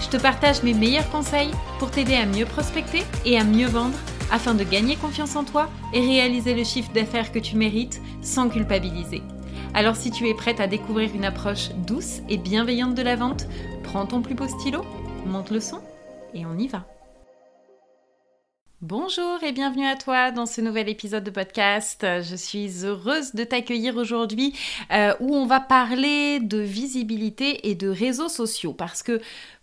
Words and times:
Je 0.00 0.08
te 0.08 0.16
partage 0.16 0.62
mes 0.62 0.72
meilleurs 0.72 1.08
conseils 1.10 1.50
pour 1.78 1.90
t'aider 1.90 2.14
à 2.14 2.24
mieux 2.24 2.46
prospecter 2.46 3.02
et 3.26 3.38
à 3.38 3.44
mieux 3.44 3.66
vendre 3.66 3.98
afin 4.32 4.54
de 4.54 4.64
gagner 4.64 4.96
confiance 4.96 5.36
en 5.36 5.44
toi 5.44 5.68
et 5.92 6.00
réaliser 6.00 6.54
le 6.54 6.64
chiffre 6.64 6.90
d'affaires 6.92 7.32
que 7.32 7.38
tu 7.38 7.54
mérites 7.56 8.00
sans 8.22 8.48
culpabiliser. 8.48 9.22
Alors 9.74 9.96
si 9.96 10.10
tu 10.10 10.28
es 10.28 10.34
prête 10.34 10.58
à 10.58 10.66
découvrir 10.66 11.14
une 11.14 11.26
approche 11.26 11.68
douce 11.86 12.20
et 12.30 12.38
bienveillante 12.38 12.94
de 12.94 13.02
la 13.02 13.14
vente, 13.14 13.46
prends 13.84 14.06
ton 14.06 14.22
plus 14.22 14.34
beau 14.34 14.48
stylo, 14.48 14.84
monte 15.26 15.50
le 15.50 15.60
son 15.60 15.80
et 16.32 16.46
on 16.46 16.56
y 16.56 16.66
va. 16.66 16.86
Bonjour 18.80 19.42
et 19.42 19.52
bienvenue 19.52 19.86
à 19.86 19.94
toi 19.94 20.30
dans 20.30 20.46
ce 20.46 20.62
nouvel 20.62 20.88
épisode 20.88 21.22
de 21.22 21.30
podcast. 21.30 22.00
Je 22.22 22.34
suis 22.34 22.86
heureuse 22.86 23.34
de 23.34 23.44
t'accueillir 23.44 23.98
aujourd'hui 23.98 24.54
euh, 24.90 25.12
où 25.20 25.36
on 25.36 25.44
va 25.44 25.60
parler 25.60 26.40
de 26.40 26.56
visibilité 26.56 27.68
et 27.68 27.74
de 27.74 27.88
réseaux 27.88 28.30
sociaux 28.30 28.72
parce 28.72 29.02
que 29.02 29.20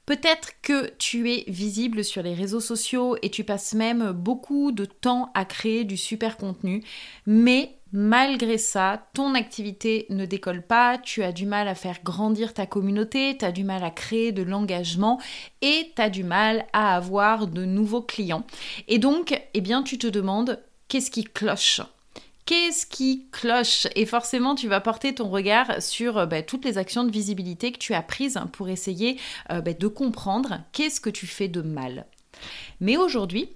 Peut-être 0.08 0.54
que 0.62 0.90
tu 0.98 1.30
es 1.30 1.44
visible 1.50 2.02
sur 2.02 2.24
les 2.24 2.34
réseaux 2.34 2.62
sociaux 2.62 3.18
et 3.22 3.30
tu 3.30 3.44
passes 3.44 3.74
même 3.74 4.14
beaucoup 4.14 4.72
de 4.72 4.86
temps 4.86 5.32
à 5.34 5.44
créer 5.44 5.84
du 5.84 5.98
super 5.98 6.38
contenu, 6.38 6.82
mais 7.26 7.76
malgré 7.92 8.58
ça, 8.58 9.10
ton 9.14 9.36
activité 9.36 10.06
ne 10.10 10.26
décolle 10.26 10.62
pas, 10.62 10.98
tu 10.98 11.24
as 11.24 11.34
du 11.34 11.46
mal 11.46 11.68
à 11.68 11.76
faire 11.76 12.00
grandir 12.06 12.54
ta 12.54 12.66
communauté, 12.66 13.36
tu 13.38 13.44
as 13.44 13.52
du 13.52 13.66
mal 13.66 13.84
à 13.84 13.92
créer 13.92 14.32
de 14.32 14.44
l'engagement 14.44 15.20
et 15.62 15.92
tu 15.94 16.02
as 16.02 16.10
du 16.10 16.24
mal 16.24 16.66
à 16.72 16.96
avoir 16.96 17.46
de 17.46 17.66
nouveaux 17.66 18.02
clients. 18.02 18.46
Et 18.88 19.00
donc, 19.00 19.38
eh 19.54 19.62
bien, 19.62 19.84
tu 19.84 19.98
te 19.98 20.08
demandes 20.08 20.64
qu'est-ce 20.88 21.12
qui 21.12 21.26
cloche? 21.26 21.82
Qu'est-ce 22.48 22.86
qui 22.86 23.28
cloche 23.34 23.88
Et 23.98 24.06
forcément, 24.06 24.56
tu 24.56 24.70
vas 24.70 24.80
porter 24.80 25.14
ton 25.14 25.28
regard 25.28 25.82
sur 25.82 26.18
euh, 26.18 26.26
bah, 26.26 26.42
toutes 26.42 26.64
les 26.64 26.78
actions 26.78 27.04
de 27.04 27.12
visibilité 27.12 27.74
que 27.74 27.78
tu 27.78 27.94
as 27.94 28.02
prises 28.02 28.40
pour 28.54 28.70
essayer 28.70 29.20
euh, 29.52 29.60
bah, 29.60 29.74
de 29.74 29.88
comprendre 29.88 30.62
qu'est-ce 30.72 31.02
que 31.02 31.10
tu 31.10 31.28
fais 31.28 31.50
de 31.50 31.62
mal. 31.62 32.06
Mais 32.80 32.96
aujourd'hui, 32.96 33.50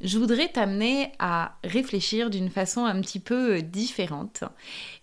je 0.00 0.18
voudrais 0.18 0.48
t'amener 0.48 1.12
à 1.20 1.56
réfléchir 1.62 2.30
d'une 2.30 2.50
façon 2.50 2.84
un 2.84 3.00
petit 3.00 3.20
peu 3.20 3.58
euh, 3.58 3.60
différente 3.60 4.42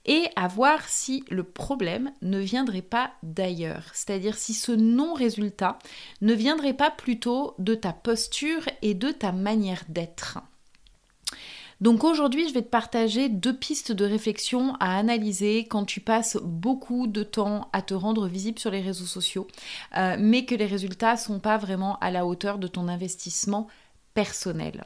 et 0.06 0.26
à 0.36 0.50
voir 0.50 0.90
si 0.90 1.24
le 1.30 1.44
problème 1.44 2.12
ne 2.22 2.40
viendrait 2.40 2.82
pas 2.82 3.14
d'ailleurs, 3.24 3.86
c'est-à-dire 3.94 4.36
si 4.36 4.54
ce 4.54 4.74
non-résultat 4.74 5.80
ne 6.20 6.34
viendrait 6.34 6.74
pas 6.74 6.92
plutôt 6.92 7.56
de 7.58 7.74
ta 7.74 7.94
posture 7.94 8.64
et 8.82 8.96
de 8.96 9.12
ta 9.12 9.32
manière 9.32 9.86
d'être. 9.88 10.40
Donc 11.82 12.04
aujourd'hui, 12.04 12.48
je 12.48 12.54
vais 12.54 12.62
te 12.62 12.70
partager 12.70 13.30
deux 13.30 13.56
pistes 13.56 13.94
de 13.94 14.04
réflexion 14.04 14.76
à 14.82 14.98
analyser 14.98 15.66
quand 15.66 15.86
tu 15.86 16.02
passes 16.02 16.38
beaucoup 16.44 17.08
de 17.08 17.24
temps 17.24 17.70
à 17.72 17.82
te 17.82 17.94
rendre 17.94 18.28
visible 18.28 18.60
sur 18.60 18.72
les 18.72 18.82
réseaux 18.82 19.06
sociaux, 19.06 19.48
euh, 19.96 20.18
mais 20.20 20.44
que 20.44 20.56
les 20.56 20.66
résultats 20.66 21.16
sont 21.16 21.40
pas 21.40 21.58
vraiment 21.58 21.98
à 22.00 22.12
la 22.12 22.26
hauteur 22.26 22.58
de 22.58 22.68
ton 22.68 22.90
investissement 22.90 23.68
personnel. 24.14 24.86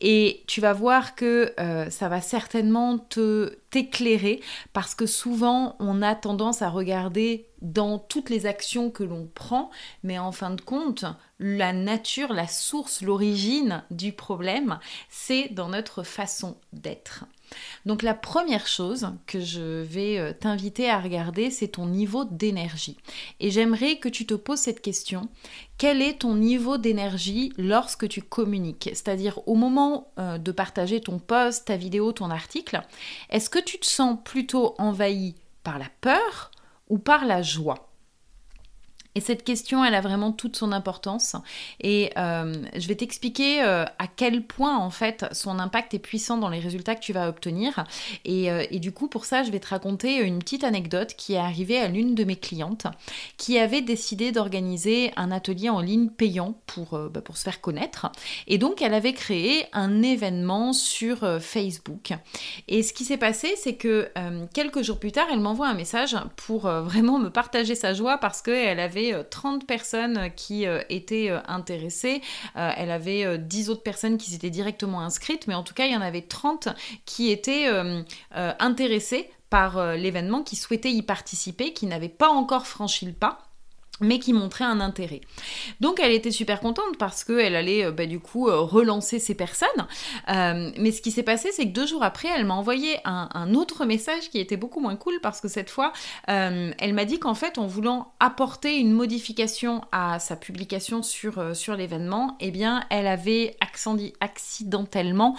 Et 0.00 0.42
tu 0.46 0.60
vas 0.60 0.72
voir 0.72 1.14
que 1.14 1.52
euh, 1.58 1.90
ça 1.90 2.08
va 2.08 2.20
certainement 2.20 2.98
te 2.98 3.56
t'éclairer 3.70 4.40
parce 4.72 4.94
que 4.94 5.06
souvent 5.06 5.76
on 5.80 6.02
a 6.02 6.14
tendance 6.14 6.62
à 6.62 6.68
regarder 6.68 7.48
dans 7.60 7.98
toutes 7.98 8.30
les 8.30 8.46
actions 8.46 8.90
que 8.90 9.02
l'on 9.02 9.26
prend, 9.26 9.70
mais 10.02 10.18
en 10.18 10.32
fin 10.32 10.50
de 10.50 10.60
compte, 10.60 11.04
la 11.38 11.72
nature, 11.72 12.32
la 12.32 12.46
source, 12.46 13.00
l'origine 13.00 13.82
du 13.90 14.12
problème, 14.12 14.78
c'est 15.08 15.48
dans 15.48 15.68
notre 15.68 16.02
façon 16.02 16.56
d'être. 16.72 17.24
Donc 17.86 18.02
la 18.02 18.14
première 18.14 18.66
chose 18.66 19.08
que 19.26 19.40
je 19.40 19.82
vais 19.82 20.18
euh, 20.18 20.32
t'inviter 20.32 20.88
à 20.88 21.00
regarder, 21.00 21.50
c'est 21.50 21.68
ton 21.68 21.86
niveau 21.86 22.24
d'énergie. 22.24 22.96
Et 23.40 23.50
j'aimerais 23.50 23.96
que 23.96 24.08
tu 24.08 24.26
te 24.26 24.34
poses 24.34 24.60
cette 24.60 24.80
question. 24.80 25.28
Quel 25.78 26.02
est 26.02 26.20
ton 26.20 26.34
niveau 26.34 26.78
d'énergie 26.78 27.52
lorsque 27.56 28.08
tu 28.08 28.22
communiques? 28.22 28.90
C'est-à-dire 28.92 29.40
au 29.46 29.54
moment 29.54 30.12
euh, 30.18 30.38
de 30.38 30.52
partager 30.52 31.00
ton 31.00 31.18
post, 31.18 31.66
ta 31.66 31.76
vidéo, 31.76 32.12
ton 32.12 32.30
article, 32.30 32.80
est-ce 33.30 33.50
que 33.50 33.58
tu 33.58 33.78
te 33.78 33.86
sens 33.86 34.18
plutôt 34.24 34.74
envahi 34.78 35.34
par 35.62 35.78
la 35.78 35.88
peur 36.00 36.50
ou 36.88 36.98
par 36.98 37.24
la 37.24 37.42
joie? 37.42 37.93
Et 39.14 39.20
cette 39.20 39.44
question, 39.44 39.84
elle 39.84 39.94
a 39.94 40.00
vraiment 40.00 40.32
toute 40.32 40.56
son 40.56 40.72
importance. 40.72 41.36
Et 41.80 42.10
euh, 42.18 42.52
je 42.76 42.88
vais 42.88 42.96
t'expliquer 42.96 43.62
euh, 43.62 43.84
à 43.98 44.08
quel 44.08 44.42
point, 44.42 44.76
en 44.76 44.90
fait, 44.90 45.26
son 45.32 45.60
impact 45.60 45.94
est 45.94 46.00
puissant 46.00 46.36
dans 46.36 46.48
les 46.48 46.58
résultats 46.58 46.96
que 46.96 47.00
tu 47.00 47.12
vas 47.12 47.28
obtenir. 47.28 47.84
Et, 48.24 48.50
euh, 48.50 48.64
et, 48.70 48.80
du 48.80 48.90
coup, 48.90 49.06
pour 49.06 49.24
ça, 49.24 49.44
je 49.44 49.52
vais 49.52 49.60
te 49.60 49.68
raconter 49.68 50.18
une 50.18 50.40
petite 50.40 50.64
anecdote 50.64 51.14
qui 51.16 51.34
est 51.34 51.38
arrivée 51.38 51.78
à 51.78 51.86
l'une 51.86 52.16
de 52.16 52.24
mes 52.24 52.34
clientes 52.34 52.88
qui 53.36 53.58
avait 53.58 53.82
décidé 53.82 54.32
d'organiser 54.32 55.12
un 55.16 55.30
atelier 55.30 55.70
en 55.70 55.80
ligne 55.80 56.08
payant 56.08 56.58
pour, 56.66 56.98
bah, 56.98 57.20
pour 57.20 57.36
se 57.36 57.44
faire 57.44 57.60
connaître. 57.60 58.10
Et 58.48 58.58
donc, 58.58 58.82
elle 58.82 58.94
avait 58.94 59.12
créé 59.12 59.66
un 59.72 60.02
événement 60.02 60.72
sur 60.72 61.40
Facebook. 61.40 62.12
Et 62.66 62.82
ce 62.82 62.92
qui 62.92 63.04
s'est 63.04 63.16
passé, 63.16 63.54
c'est 63.56 63.76
que 63.76 64.10
quelques 64.52 64.82
jours 64.82 64.98
plus 64.98 65.12
tard, 65.12 65.26
elle 65.30 65.40
m'envoie 65.40 65.68
un 65.68 65.74
message 65.74 66.16
pour 66.36 66.62
vraiment 66.62 67.18
me 67.18 67.28
partager 67.28 67.74
sa 67.74 67.94
joie 67.94 68.18
parce 68.18 68.42
qu'elle 68.42 68.80
avait 68.80 69.03
30 69.12 69.62
euh, 69.62 69.66
personnes 69.66 70.30
qui 70.36 70.66
euh, 70.66 70.82
étaient 70.88 71.30
euh, 71.30 71.40
intéressées. 71.46 72.22
elle 72.54 72.90
avait 72.90 73.38
10 73.38 73.70
autres 73.70 73.82
personnes 73.82 74.18
qui 74.18 74.30
s'étaient 74.30 74.50
directement 74.50 75.00
inscrites, 75.00 75.46
mais 75.46 75.54
en 75.54 75.62
tout 75.62 75.74
cas, 75.74 75.86
il 75.86 75.92
y 75.92 75.96
en 75.96 76.00
avait 76.00 76.22
30 76.22 76.68
qui 77.04 77.30
étaient 77.30 77.66
intéressées 78.32 79.30
par 79.50 79.96
l'événement, 79.96 80.42
qui 80.42 80.56
souhaitaient 80.56 80.92
y 80.92 81.02
participer, 81.02 81.72
qui 81.72 81.86
n'avaient 81.86 82.08
pas 82.08 82.28
encore 82.28 82.66
franchi 82.66 83.06
le 83.06 83.12
pas 83.12 83.53
mais 84.00 84.18
qui 84.18 84.32
montrait 84.32 84.64
un 84.64 84.80
intérêt. 84.80 85.20
Donc 85.80 86.00
elle 86.00 86.12
était 86.12 86.32
super 86.32 86.60
contente 86.60 86.98
parce 86.98 87.22
qu'elle 87.22 87.54
allait 87.54 87.84
euh, 87.84 87.92
bah, 87.92 88.06
du 88.06 88.18
coup 88.18 88.48
euh, 88.48 88.58
relancer 88.60 89.18
ces 89.18 89.34
personnes. 89.34 89.68
Euh, 90.28 90.72
mais 90.78 90.90
ce 90.90 91.00
qui 91.00 91.12
s'est 91.12 91.22
passé, 91.22 91.50
c'est 91.52 91.66
que 91.66 91.72
deux 91.72 91.86
jours 91.86 92.02
après, 92.02 92.28
elle 92.28 92.44
m'a 92.44 92.54
envoyé 92.54 92.96
un, 93.04 93.54
autre 93.54 93.84
message 93.84 94.30
qui 94.30 94.40
était 94.40 94.56
beaucoup 94.56 94.80
moins 94.80 94.96
cool 94.96 95.20
parce 95.22 95.40
que 95.40 95.48
cette 95.48 95.70
fois, 95.70 95.92
elle 96.26 96.94
m'a 96.94 97.04
dit 97.04 97.18
qu'en 97.18 97.34
fait, 97.34 97.58
en 97.58 97.66
voulant 97.66 98.12
apporter 98.18 98.78
une 98.78 98.92
modification 98.92 99.82
à 99.92 100.18
sa 100.18 100.34
publication 100.34 101.02
sur, 101.02 101.54
sur 101.54 101.76
l'événement, 101.76 102.36
eh 102.40 102.50
bien, 102.50 102.84
elle 102.90 103.06
avait 103.06 103.56
accidentellement 104.20 105.36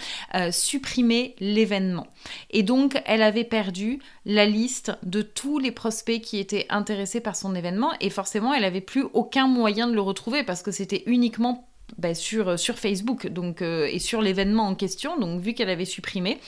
supprimé 0.52 1.36
l'événement. 1.40 2.08
Et 2.52 2.64
donc, 2.64 3.02
elle 3.06 3.22
avait 3.22 3.44
perdu 3.44 4.00
la 4.26 4.46
liste 4.46 4.94
de 5.04 5.22
tous 5.22 5.60
les 5.60 5.72
prospects 5.72 6.22
qui 6.22 6.38
étaient 6.38 6.68
intéressés 6.70 7.22
par 7.22 7.36
son 7.36 7.56
événement 7.56 7.92
et 8.00 8.10
forcément 8.10 8.44
elle 8.53 8.63
avait 8.63 8.81
plus 8.81 9.06
aucun 9.13 9.47
moyen 9.47 9.88
de 9.88 9.94
le 9.94 10.01
retrouver 10.01 10.44
parce 10.44 10.61
que 10.61 10.72
c'était 10.72 11.03
uniquement 11.06 11.67
bah, 11.97 12.16
sur, 12.16 12.59
sur 12.59 12.78
Facebook 12.78 13.28
donc, 13.28 13.61
euh, 13.61 13.88
et 13.89 14.00
sur 14.00 14.22
l'événement 14.22 14.67
en 14.67 14.75
question. 14.75 15.17
Donc, 15.17 15.41
vu 15.41 15.53
qu'elle 15.53 15.69
avait 15.69 15.85
supprimé, 15.85 16.39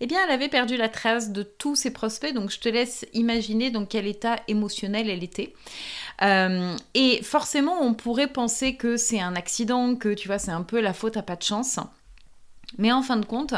eh 0.00 0.06
bien, 0.06 0.18
elle 0.24 0.32
avait 0.32 0.48
perdu 0.48 0.76
la 0.76 0.88
trace 0.88 1.30
de 1.30 1.42
tous 1.42 1.76
ses 1.76 1.92
prospects. 1.92 2.34
Donc, 2.34 2.50
je 2.50 2.58
te 2.58 2.68
laisse 2.68 3.06
imaginer 3.14 3.70
dans 3.70 3.86
quel 3.86 4.06
état 4.06 4.36
émotionnel 4.48 5.08
elle 5.08 5.22
était. 5.22 5.54
Euh, 6.22 6.76
et 6.94 7.22
forcément, 7.22 7.80
on 7.80 7.94
pourrait 7.94 8.26
penser 8.26 8.76
que 8.76 8.96
c'est 8.96 9.20
un 9.20 9.36
accident, 9.36 9.94
que 9.94 10.12
tu 10.12 10.28
vois, 10.28 10.38
c'est 10.38 10.50
un 10.50 10.62
peu 10.62 10.80
la 10.80 10.92
faute 10.92 11.16
à 11.16 11.22
pas 11.22 11.36
de 11.36 11.42
chance. 11.42 11.78
Mais 12.78 12.92
en 12.92 13.02
fin 13.02 13.16
de 13.16 13.24
compte, 13.24 13.54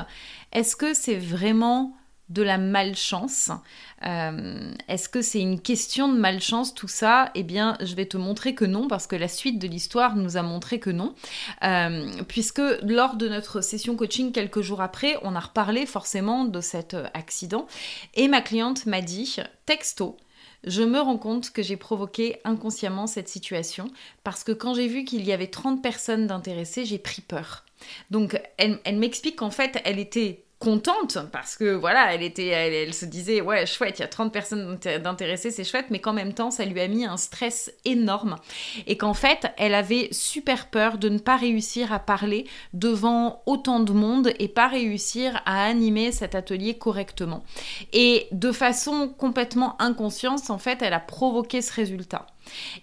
est-ce 0.52 0.76
que 0.76 0.94
c'est 0.94 1.16
vraiment 1.16 1.96
de 2.28 2.42
la 2.42 2.58
malchance? 2.58 3.50
Euh, 4.04 4.72
est-ce 4.88 5.08
que 5.08 5.22
c'est 5.22 5.40
une 5.40 5.60
question 5.60 6.08
de 6.12 6.18
malchance 6.18 6.74
tout 6.74 6.88
ça? 6.88 7.30
Eh 7.34 7.42
bien, 7.42 7.76
je 7.80 7.94
vais 7.94 8.06
te 8.06 8.16
montrer 8.16 8.54
que 8.54 8.64
non, 8.64 8.88
parce 8.88 9.06
que 9.06 9.16
la 9.16 9.28
suite 9.28 9.58
de 9.58 9.68
l'histoire 9.68 10.16
nous 10.16 10.36
a 10.36 10.42
montré 10.42 10.80
que 10.80 10.90
non. 10.90 11.14
Euh, 11.62 12.10
puisque 12.28 12.62
lors 12.82 13.16
de 13.16 13.28
notre 13.28 13.60
session 13.60 13.96
coaching 13.96 14.32
quelques 14.32 14.60
jours 14.60 14.80
après, 14.80 15.16
on 15.22 15.34
a 15.34 15.40
reparlé 15.40 15.86
forcément 15.86 16.44
de 16.44 16.60
cet 16.60 16.96
accident. 17.14 17.66
Et 18.14 18.28
ma 18.28 18.40
cliente 18.40 18.86
m'a 18.86 19.00
dit, 19.00 19.36
texto, 19.66 20.16
je 20.64 20.82
me 20.82 21.00
rends 21.00 21.18
compte 21.18 21.50
que 21.50 21.62
j'ai 21.62 21.76
provoqué 21.76 22.38
inconsciemment 22.44 23.06
cette 23.06 23.28
situation 23.28 23.90
parce 24.22 24.44
que 24.44 24.52
quand 24.52 24.74
j'ai 24.74 24.86
vu 24.86 25.04
qu'il 25.04 25.24
y 25.24 25.32
avait 25.32 25.48
30 25.48 25.82
personnes 25.82 26.26
d'intéressées, 26.26 26.84
j'ai 26.84 26.98
pris 26.98 27.22
peur. 27.22 27.64
Donc 28.10 28.40
elle 28.58 28.98
m'explique 28.98 29.36
qu'en 29.36 29.50
fait, 29.50 29.80
elle 29.84 29.98
était 29.98 30.44
contente 30.62 31.18
parce 31.32 31.56
que 31.56 31.74
voilà, 31.74 32.14
elle 32.14 32.22
était, 32.22 32.46
elle, 32.46 32.94
se 32.94 33.04
disait 33.04 33.40
ouais 33.40 33.66
chouette, 33.66 33.98
il 33.98 34.02
y 34.02 34.04
a 34.04 34.08
30 34.08 34.32
personnes 34.32 34.78
d'intéressés, 35.02 35.50
c'est 35.50 35.64
chouette, 35.64 35.86
mais 35.90 35.98
qu'en 35.98 36.12
même 36.12 36.34
temps 36.34 36.52
ça 36.52 36.64
lui 36.64 36.80
a 36.80 36.86
mis 36.86 37.04
un 37.04 37.16
stress 37.16 37.72
énorme 37.84 38.36
et 38.86 38.96
qu'en 38.96 39.14
fait 39.14 39.52
elle 39.58 39.74
avait 39.74 40.08
super 40.12 40.68
peur 40.68 40.98
de 40.98 41.08
ne 41.08 41.18
pas 41.18 41.36
réussir 41.36 41.92
à 41.92 41.98
parler 41.98 42.46
devant 42.72 43.42
autant 43.46 43.80
de 43.80 43.92
monde 43.92 44.32
et 44.38 44.48
pas 44.48 44.68
réussir 44.68 45.42
à 45.46 45.64
animer 45.64 46.12
cet 46.12 46.36
atelier 46.36 46.78
correctement. 46.78 47.42
Et 47.92 48.28
de 48.30 48.52
façon 48.52 49.08
complètement 49.08 49.80
inconsciente, 49.80 50.50
en 50.50 50.58
fait, 50.58 50.82
elle 50.82 50.94
a 50.94 51.00
provoqué 51.00 51.60
ce 51.62 51.72
résultat. 51.72 52.26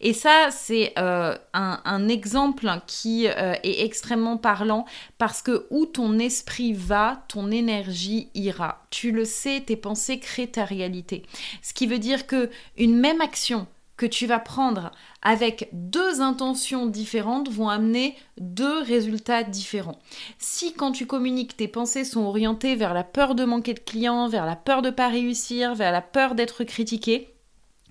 Et 0.02 0.14
ça, 0.14 0.50
c'est 0.52 0.94
euh, 0.98 1.36
un, 1.54 2.08
exemple 2.08 2.70
qui 2.88 3.28
euh, 3.28 3.54
est 3.64 3.84
extrêmement 3.84 4.38
parlant 4.38 4.86
parce 5.18 5.42
que 5.42 5.68
où 5.70 5.86
ton 5.86 6.20
esprit 6.20 6.74
va, 6.74 7.24
ton 7.28 7.52
énergie 7.52 8.30
ira. 8.36 8.86
Tu 8.90 9.12
le 9.12 9.26
sais, 9.26 9.62
tes 9.62 9.76
pensées 9.76 10.20
créent 10.20 10.48
ta 10.48 10.66
réalité. 10.66 11.24
Ce 11.62 11.74
qui 11.74 11.88
veut 11.88 12.00
dire 12.00 12.28
que 12.28 12.50
une 12.78 12.98
même 12.98 13.22
action 13.22 13.68
que 14.00 14.06
tu 14.06 14.28
vas 14.28 14.40
prendre 14.40 14.92
avec 15.22 15.68
deux 15.74 16.22
intentions 16.22 16.86
différentes 16.86 17.50
vont 17.50 17.68
amener 17.68 18.16
deux 18.40 18.82
résultats 18.82 19.44
différents. 19.44 20.00
Si 20.38 20.72
quand 20.72 20.94
tu 20.94 21.06
communiques, 21.06 21.58
tes 21.58 21.68
pensées 21.68 22.06
sont 22.06 22.22
orientées 22.22 22.78
vers 22.78 22.94
la 22.94 23.04
peur 23.04 23.36
de 23.36 23.44
manquer 23.44 23.74
de 23.74 23.82
clients, 23.82 24.30
vers 24.30 24.46
la 24.46 24.56
peur 24.56 24.82
de 24.82 24.88
ne 24.88 24.96
pas 24.96 25.10
réussir, 25.10 25.76
vers 25.76 25.92
la 25.92 26.02
peur 26.02 26.34
d'être 26.34 26.64
critiqué, 26.64 27.34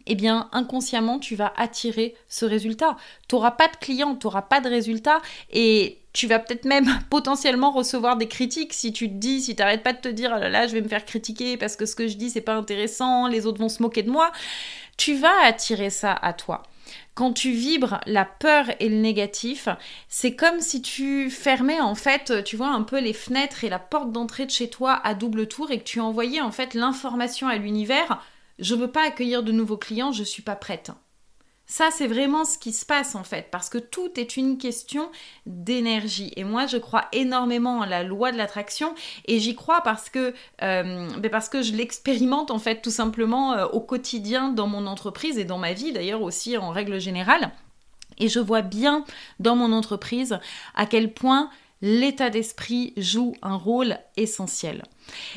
eh 0.08 0.14
bien 0.14 0.48
inconsciemment 0.52 1.18
tu 1.18 1.36
vas 1.36 1.52
attirer 1.56 2.14
ce 2.28 2.44
résultat. 2.44 2.96
Tu 3.28 3.34
n'auras 3.34 3.52
pas 3.52 3.68
de 3.68 3.76
clients, 3.76 4.16
tu 4.16 4.26
n'auras 4.26 4.42
pas 4.42 4.60
de 4.60 4.68
résultat 4.68 5.20
et 5.52 6.00
tu 6.12 6.26
vas 6.26 6.38
peut-être 6.38 6.64
même 6.64 6.88
potentiellement 7.10 7.70
recevoir 7.70 8.16
des 8.16 8.26
critiques 8.26 8.72
si 8.72 8.92
tu 8.92 9.08
te 9.08 9.14
dis, 9.14 9.40
si 9.40 9.54
tu 9.54 9.62
n'arrêtes 9.62 9.82
pas 9.82 9.92
de 9.92 10.00
te 10.00 10.08
dire, 10.08 10.32
oh 10.34 10.40
là 10.40 10.48
là, 10.48 10.66
je 10.66 10.72
vais 10.72 10.80
me 10.80 10.88
faire 10.88 11.04
critiquer 11.04 11.56
parce 11.56 11.76
que 11.76 11.86
ce 11.86 11.94
que 11.94 12.08
je 12.08 12.16
dis, 12.16 12.30
c'est 12.30 12.40
pas 12.40 12.54
intéressant, 12.54 13.28
les 13.28 13.46
autres 13.46 13.60
vont 13.60 13.68
se 13.68 13.82
moquer 13.82 14.02
de 14.02 14.10
moi. 14.10 14.32
Tu 14.96 15.14
vas 15.14 15.44
attirer 15.44 15.90
ça 15.90 16.12
à 16.12 16.32
toi. 16.32 16.64
Quand 17.14 17.32
tu 17.32 17.50
vibres 17.50 18.00
la 18.06 18.24
peur 18.24 18.66
et 18.80 18.88
le 18.88 18.96
négatif, 18.96 19.68
c'est 20.08 20.34
comme 20.34 20.60
si 20.60 20.80
tu 20.80 21.30
fermais 21.30 21.80
en 21.80 21.94
fait, 21.94 22.42
tu 22.44 22.56
vois, 22.56 22.68
un 22.68 22.82
peu 22.82 23.00
les 23.00 23.12
fenêtres 23.12 23.64
et 23.64 23.68
la 23.68 23.78
porte 23.78 24.10
d'entrée 24.10 24.46
de 24.46 24.50
chez 24.50 24.70
toi 24.70 25.00
à 25.04 25.14
double 25.14 25.48
tour 25.48 25.70
et 25.70 25.78
que 25.78 25.84
tu 25.84 26.00
envoyais 26.00 26.40
en 26.40 26.52
fait 26.52 26.74
l'information 26.74 27.48
à 27.48 27.56
l'univers 27.56 28.22
je 28.58 28.74
veux 28.74 28.90
pas 28.90 29.06
accueillir 29.06 29.42
de 29.42 29.52
nouveaux 29.52 29.76
clients, 29.76 30.12
je 30.12 30.24
suis 30.24 30.42
pas 30.42 30.56
prête. 30.56 30.90
Ça, 31.70 31.90
c'est 31.92 32.06
vraiment 32.06 32.46
ce 32.46 32.56
qui 32.56 32.72
se 32.72 32.86
passe 32.86 33.14
en 33.14 33.24
fait, 33.24 33.48
parce 33.50 33.68
que 33.68 33.76
tout 33.76 34.18
est 34.18 34.38
une 34.38 34.56
question 34.56 35.10
d'énergie. 35.44 36.32
Et 36.36 36.42
moi, 36.42 36.64
je 36.64 36.78
crois 36.78 37.04
énormément 37.12 37.82
à 37.82 37.86
la 37.86 38.02
loi 38.02 38.32
de 38.32 38.38
l'attraction, 38.38 38.94
et 39.26 39.38
j'y 39.38 39.54
crois 39.54 39.82
parce 39.82 40.08
que, 40.08 40.32
euh, 40.62 41.08
ben 41.18 41.30
parce 41.30 41.50
que 41.50 41.60
je 41.60 41.74
l'expérimente 41.74 42.50
en 42.50 42.58
fait 42.58 42.80
tout 42.80 42.90
simplement 42.90 43.52
euh, 43.52 43.66
au 43.66 43.80
quotidien 43.80 44.48
dans 44.48 44.66
mon 44.66 44.86
entreprise 44.86 45.36
et 45.36 45.44
dans 45.44 45.58
ma 45.58 45.74
vie 45.74 45.92
d'ailleurs 45.92 46.22
aussi 46.22 46.56
en 46.56 46.70
règle 46.70 46.98
générale. 46.98 47.52
Et 48.16 48.28
je 48.28 48.40
vois 48.40 48.62
bien 48.62 49.04
dans 49.38 49.54
mon 49.54 49.72
entreprise 49.72 50.38
à 50.74 50.86
quel 50.86 51.12
point 51.12 51.50
l'état 51.80 52.30
d'esprit 52.30 52.92
joue 52.96 53.34
un 53.42 53.54
rôle 53.54 53.98
essentiel. 54.16 54.82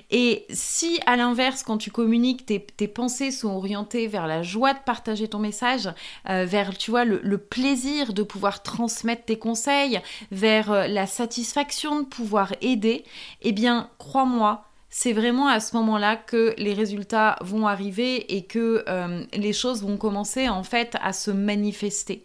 Et 0.10 0.46
si 0.50 1.00
à 1.06 1.16
l'inverse, 1.16 1.64
quand 1.64 1.78
tu 1.78 1.92
communiques, 1.92 2.46
tes, 2.46 2.88
pensées 2.88 3.32
sont 3.32 3.52
orientées 3.52 4.08
vers 4.08 4.28
la 4.28 4.44
joie 4.44 4.74
de 4.74 4.80
partager 4.86 5.28
ton 5.28 5.40
message, 5.40 5.90
euh, 6.30 6.46
vers, 6.46 6.78
tu 6.78 6.92
vois, 6.92 7.06
le, 7.06 7.38
plaisir 7.38 8.14
de 8.14 8.24
pouvoir 8.24 8.64
transmettre 8.64 9.26
tes 9.26 9.40
conseils, 9.40 10.00
vers 10.32 10.72
euh, 10.72 10.88
la 10.88 11.08
satisfaction 11.08 12.02
de 12.02 12.06
pouvoir 12.06 12.54
aider, 12.62 13.04
eh 13.42 13.52
bien, 13.52 13.90
crois-moi, 13.98 14.66
c'est 14.90 15.14
vraiment 15.14 15.48
à 15.48 15.62
ce 15.62 15.76
moment-là 15.78 16.18
que 16.18 16.54
les 16.58 16.74
résultats 16.74 17.38
vont 17.42 17.66
arriver 17.66 18.36
et 18.36 18.44
que 18.44 18.84
euh, 18.90 19.24
les 19.34 19.54
choses 19.54 19.84
vont 19.84 19.96
commencer 19.96 20.50
en 20.50 20.64
fait 20.64 20.98
à 21.02 21.14
se 21.14 21.32
manifester. 21.32 22.24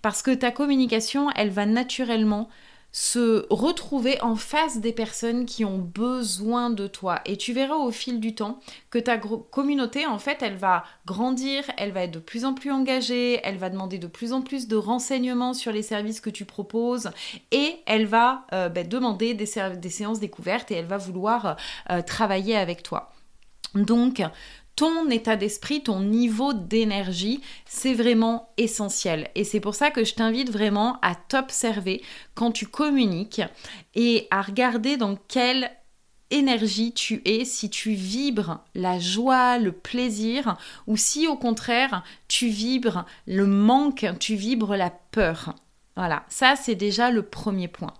Parce 0.00 0.22
que 0.22 0.30
ta 0.30 0.50
communication, 0.50 1.30
elle 1.36 1.50
va 1.50 1.66
naturellement 1.66 2.48
se 2.90 3.46
retrouver 3.50 4.20
en 4.22 4.34
face 4.34 4.78
des 4.78 4.92
personnes 4.92 5.44
qui 5.44 5.64
ont 5.64 5.78
besoin 5.78 6.70
de 6.70 6.86
toi. 6.86 7.20
Et 7.26 7.36
tu 7.36 7.52
verras 7.52 7.76
au 7.76 7.90
fil 7.90 8.18
du 8.18 8.34
temps 8.34 8.60
que 8.90 8.98
ta 8.98 9.18
communauté, 9.18 10.06
en 10.06 10.18
fait, 10.18 10.42
elle 10.42 10.56
va 10.56 10.84
grandir, 11.06 11.64
elle 11.76 11.92
va 11.92 12.04
être 12.04 12.12
de 12.12 12.18
plus 12.18 12.44
en 12.44 12.54
plus 12.54 12.70
engagée, 12.70 13.40
elle 13.44 13.58
va 13.58 13.68
demander 13.70 13.98
de 13.98 14.06
plus 14.06 14.32
en 14.32 14.40
plus 14.42 14.68
de 14.68 14.76
renseignements 14.76 15.54
sur 15.54 15.70
les 15.70 15.82
services 15.82 16.20
que 16.20 16.30
tu 16.30 16.44
proposes 16.44 17.10
et 17.50 17.76
elle 17.86 18.06
va 18.06 18.46
euh, 18.52 18.68
ben, 18.68 18.88
demander 18.88 19.34
des, 19.34 19.46
séances 19.46 20.20
découvertes 20.20 20.70
et 20.70 20.74
elle 20.74 20.86
va 20.86 20.98
vouloir 20.98 21.56
euh, 21.90 22.00
travailler 22.02 22.56
avec 22.56 22.82
toi. 22.82 23.12
Donc, 23.74 24.22
ton 24.78 25.10
état 25.10 25.34
d'esprit, 25.34 25.82
ton 25.82 25.98
niveau 25.98 26.52
d'énergie, 26.52 27.40
c'est 27.66 27.94
vraiment 27.94 28.48
essentiel. 28.58 29.28
Et 29.34 29.42
c'est 29.42 29.58
pour 29.58 29.74
ça 29.74 29.90
que 29.90 30.04
je 30.04 30.14
t'invite 30.14 30.52
vraiment 30.52 31.00
à 31.02 31.16
t'observer 31.16 32.00
quand 32.36 32.52
tu 32.52 32.68
communiques 32.68 33.42
et 33.96 34.28
à 34.30 34.40
regarder 34.40 34.96
dans 34.96 35.16
quelle 35.16 35.68
énergie 36.30 36.92
tu 36.92 37.22
es, 37.24 37.44
si 37.44 37.70
tu 37.70 37.90
vibres 37.90 38.60
la 38.76 39.00
joie, 39.00 39.58
le 39.58 39.72
plaisir, 39.72 40.56
ou 40.86 40.96
si 40.96 41.26
au 41.26 41.34
contraire 41.34 42.04
tu 42.28 42.46
vibres 42.46 43.04
le 43.26 43.48
manque, 43.48 44.06
tu 44.20 44.36
vibres 44.36 44.76
la 44.76 44.90
peur. 44.90 45.56
Voilà, 45.96 46.22
ça 46.28 46.54
c'est 46.54 46.76
déjà 46.76 47.10
le 47.10 47.22
premier 47.22 47.66
point. 47.66 47.94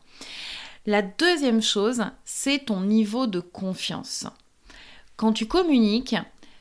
La 0.87 1.03
deuxième 1.03 1.61
chose, 1.61 2.05
c'est 2.25 2.67
ton 2.67 2.83
niveau 2.83 3.27
de 3.27 3.41
confiance. 3.41 4.29
Quand 5.17 5.33
tu 5.33 5.47
communiques, 5.47 6.15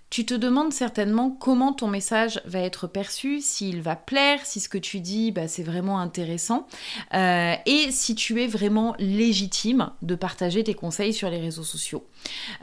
tu 0.10 0.26
te 0.26 0.34
demandes 0.34 0.74
certainement 0.74 1.30
comment 1.30 1.74
ton 1.74 1.88
message 1.88 2.42
va 2.46 2.60
être 2.60 2.88
perçu, 2.88 3.42
s'il 3.42 3.82
va 3.82 3.96
plaire, 3.96 4.46
si 4.46 4.60
ce 4.60 4.70
que 4.70 4.78
tu 4.78 5.00
dis, 5.00 5.32
bah, 5.32 5.48
c'est 5.48 5.64
vraiment 5.64 6.00
intéressant, 6.00 6.68
euh, 7.14 7.56
et 7.66 7.92
si 7.92 8.16
tu 8.16 8.42
es 8.42 8.48
vraiment 8.48 8.96
légitime 9.00 9.92
de 10.02 10.16
partager 10.16 10.64
tes 10.64 10.74
conseils 10.74 11.14
sur 11.14 11.30
les 11.30 11.40
réseaux 11.40 11.64
sociaux. 11.64 12.06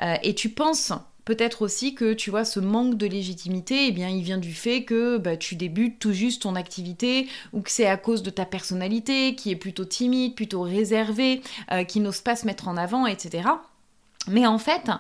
Euh, 0.02 0.17
et 0.23 0.35
tu 0.35 0.49
penses 0.49 0.93
Peut-être 1.25 1.62
aussi 1.62 1.94
que 1.94 2.12
tu 2.12 2.29
vois 2.29 2.44
ce 2.44 2.61
manque 2.61 2.96
de 2.96 3.06
légitimité, 3.06 3.87
eh 3.87 3.93
bien 3.93 4.08
il 4.11 4.23
vient 4.23 4.38
du 4.38 4.52
fait 4.52 4.85
que 4.85 5.17
bah, 5.17 5.38
tu 5.38 5.56
débutes 5.56 5.99
tout 5.99 6.12
juste 6.12 6.43
ton 6.43 6.55
activité 6.55 7.29
ou 7.55 7.62
que 7.62 7.70
c'est 7.70 7.87
à 7.87 7.96
cause 7.96 8.23
de 8.23 8.29
ta 8.29 8.44
personnalité 8.44 9.35
qui 9.35 9.50
est 9.50 9.56
plutôt 9.56 9.87
timide, 9.87 10.35
plutôt 10.35 10.61
réservée, 10.61 11.41
euh, 11.73 11.85
qui 11.85 12.00
n'ose 12.00 12.20
pas 12.20 12.37
se 12.37 12.44
mettre 12.44 12.69
en 12.69 12.76
avant, 12.76 13.06
etc. 13.06 13.49
Mais 14.29 14.46
en 14.46 14.58
fait, 14.58 14.91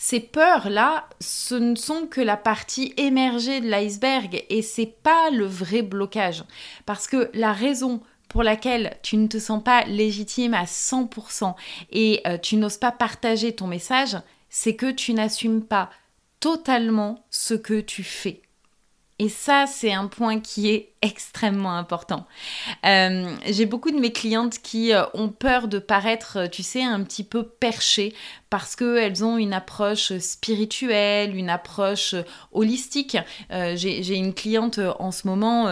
ces 0.00 0.20
peurs-là, 0.20 1.08
ce 1.20 1.56
ne 1.56 1.74
sont 1.74 2.06
que 2.06 2.20
la 2.20 2.36
partie 2.36 2.94
émergée 2.96 3.60
de 3.60 3.68
l'iceberg 3.68 4.44
et 4.48 4.62
c'est 4.62 4.94
pas 5.02 5.30
le 5.30 5.44
vrai 5.44 5.82
blocage. 5.82 6.44
Parce 6.86 7.08
que 7.08 7.28
la 7.34 7.52
raison 7.52 8.00
pour 8.28 8.44
laquelle 8.44 8.96
tu 9.02 9.16
ne 9.16 9.26
te 9.26 9.38
sens 9.38 9.62
pas 9.62 9.84
légitime 9.84 10.54
à 10.54 10.64
100% 10.64 11.54
et 11.90 12.20
euh, 12.26 12.38
tu 12.38 12.56
n'oses 12.56 12.76
pas 12.76 12.92
partager 12.92 13.54
ton 13.56 13.66
message, 13.66 14.16
c'est 14.48 14.76
que 14.76 14.92
tu 14.92 15.14
n'assumes 15.14 15.64
pas 15.64 15.90
totalement 16.38 17.24
ce 17.30 17.54
que 17.54 17.80
tu 17.80 18.04
fais. 18.04 18.42
Et 19.18 19.28
ça, 19.28 19.66
c'est 19.66 19.92
un 19.92 20.06
point 20.06 20.38
qui 20.38 20.70
est 20.70 20.94
extrêmement 21.02 21.76
important. 21.76 22.26
Euh, 22.84 23.34
j'ai 23.46 23.66
beaucoup 23.66 23.90
de 23.90 23.98
mes 23.98 24.12
clientes 24.12 24.58
qui 24.58 24.92
euh, 24.92 25.04
ont 25.14 25.28
peur 25.28 25.68
de 25.68 25.78
paraître, 25.78 26.48
tu 26.50 26.62
sais, 26.62 26.82
un 26.82 27.02
petit 27.02 27.24
peu 27.24 27.44
perchées 27.44 28.14
parce 28.50 28.76
qu'elles 28.76 29.24
ont 29.24 29.36
une 29.36 29.52
approche 29.52 30.16
spirituelle, 30.18 31.36
une 31.36 31.50
approche 31.50 32.14
holistique. 32.50 33.18
Euh, 33.52 33.74
j'ai 33.76 34.16
une 34.16 34.32
cliente 34.32 34.80
en 34.98 35.12
ce 35.12 35.26
moment 35.28 35.68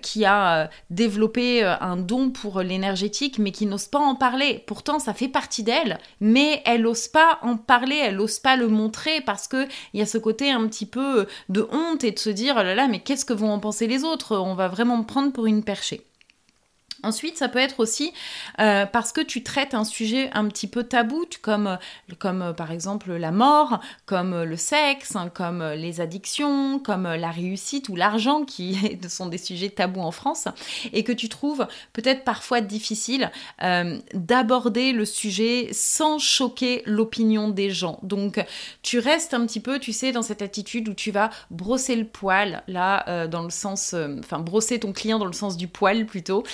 qui 0.00 0.24
a 0.24 0.70
développé 0.88 1.62
un 1.62 1.96
don 1.96 2.30
pour 2.30 2.62
l'énergétique, 2.62 3.38
mais 3.38 3.52
qui 3.52 3.66
n'ose 3.66 3.86
pas 3.86 3.98
en 3.98 4.14
parler. 4.14 4.64
Pourtant, 4.66 4.98
ça 4.98 5.12
fait 5.12 5.28
partie 5.28 5.62
d'elle, 5.62 5.98
mais 6.20 6.62
elle 6.64 6.82
n'ose 6.82 7.08
pas 7.08 7.38
en 7.42 7.58
parler, 7.58 7.96
elle 7.96 8.16
n'ose 8.16 8.38
pas 8.38 8.56
le 8.56 8.68
montrer 8.68 9.20
parce 9.20 9.46
qu'il 9.46 9.68
y 9.92 10.00
a 10.00 10.06
ce 10.06 10.16
côté 10.16 10.50
un 10.50 10.66
petit 10.68 10.86
peu 10.86 11.26
de 11.50 11.68
honte 11.70 12.02
et 12.02 12.12
de 12.12 12.18
se 12.18 12.30
dire, 12.30 12.54
oh 12.58 12.62
là 12.62 12.74
là, 12.74 12.88
mais 12.88 13.00
qu'est-ce 13.00 13.26
que 13.26 13.34
vont 13.34 13.52
en 13.52 13.58
penser 13.58 13.86
les 13.86 14.04
autres? 14.04 14.39
On 14.46 14.54
va 14.54 14.68
vraiment 14.68 14.96
me 14.96 15.04
prendre 15.04 15.32
pour 15.32 15.46
une 15.46 15.62
perchée. 15.62 16.09
Ensuite, 17.02 17.38
ça 17.38 17.48
peut 17.48 17.58
être 17.58 17.80
aussi 17.80 18.12
euh, 18.60 18.84
parce 18.84 19.12
que 19.12 19.20
tu 19.20 19.42
traites 19.42 19.74
un 19.74 19.84
sujet 19.84 20.30
un 20.32 20.46
petit 20.48 20.66
peu 20.66 20.84
tabou, 20.84 21.24
comme, 21.40 21.78
comme 22.18 22.42
euh, 22.42 22.52
par 22.52 22.72
exemple 22.72 23.12
la 23.12 23.30
mort, 23.30 23.80
comme 24.06 24.34
euh, 24.34 24.44
le 24.44 24.56
sexe, 24.56 25.16
hein, 25.16 25.30
comme 25.32 25.62
les 25.62 26.00
addictions, 26.00 26.78
comme 26.78 27.04
la 27.04 27.30
réussite 27.30 27.88
ou 27.88 27.96
l'argent, 27.96 28.44
qui 28.44 28.76
sont 29.08 29.26
des 29.26 29.38
sujets 29.38 29.70
tabous 29.70 30.00
en 30.00 30.10
France, 30.10 30.48
et 30.92 31.04
que 31.04 31.12
tu 31.12 31.28
trouves 31.28 31.66
peut-être 31.92 32.24
parfois 32.24 32.60
difficile 32.60 33.30
d'aborder 34.14 34.92
le 34.92 35.04
sujet 35.04 35.68
sans 35.72 36.18
choquer 36.18 36.82
l'opinion 36.86 37.48
des 37.48 37.70
gens. 37.70 37.98
Donc, 38.02 38.44
tu 38.82 38.98
restes 38.98 39.34
un 39.34 39.46
petit 39.46 39.60
peu, 39.60 39.78
tu 39.78 39.92
sais, 39.92 40.12
dans 40.12 40.22
cette 40.22 40.42
attitude 40.42 40.88
où 40.88 40.94
tu 40.94 41.10
vas 41.10 41.30
brosser 41.50 41.96
le 41.96 42.06
poil, 42.06 42.62
là, 42.68 43.26
dans 43.26 43.42
le 43.42 43.50
sens, 43.50 43.94
enfin, 44.18 44.38
brosser 44.38 44.80
ton 44.80 44.92
client 44.92 45.18
dans 45.18 45.26
le 45.26 45.32
sens 45.32 45.56
du 45.56 45.68
poil 45.68 46.06
plutôt. 46.06 46.44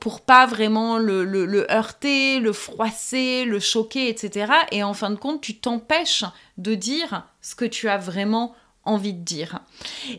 Pour 0.00 0.20
pas 0.20 0.46
vraiment 0.46 0.98
le, 0.98 1.24
le, 1.24 1.70
heurter, 1.70 2.40
le 2.40 2.52
froisser, 2.52 3.44
le 3.44 3.60
choquer, 3.60 4.08
etc. 4.08 4.52
Et 4.70 4.82
en 4.82 4.94
fin 4.94 5.10
de 5.10 5.16
compte, 5.16 5.40
tu 5.40 5.58
t'empêches 5.58 6.24
de 6.58 6.74
dire 6.74 7.26
ce 7.40 7.54
que 7.54 7.64
tu 7.64 7.88
as 7.88 7.98
vraiment 7.98 8.54
envie 8.84 9.12
de 9.12 9.22
dire. 9.22 9.60